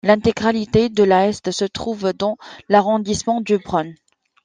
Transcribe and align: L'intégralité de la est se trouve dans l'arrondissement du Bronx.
L'intégralité 0.03 0.89
de 0.89 1.03
la 1.03 1.27
est 1.27 1.51
se 1.51 1.63
trouve 1.63 2.11
dans 2.11 2.37
l'arrondissement 2.69 3.39
du 3.39 3.59
Bronx. 3.59 3.93